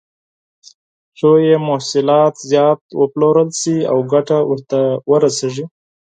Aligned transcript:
څو 1.17 1.29
یې 1.45 1.55
محصولات 1.67 2.33
زیات 2.51 2.81
وپلورل 3.01 3.49
شي 3.59 3.77
او 3.91 3.97
ګټه 4.13 4.37
ورته 4.49 4.79
ورسېږي. 5.09 5.65